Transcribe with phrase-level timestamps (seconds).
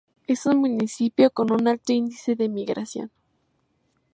[0.25, 3.11] Es un municipio con un alto índice de migración.